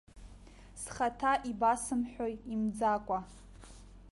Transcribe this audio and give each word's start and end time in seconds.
Схаҭа 0.81 1.31
ибасымҳәои 1.49 2.33
имӡакәа. 2.53 3.19